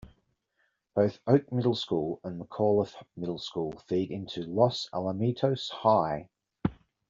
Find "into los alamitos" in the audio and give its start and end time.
4.09-5.69